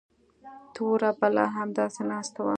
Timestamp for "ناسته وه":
2.09-2.49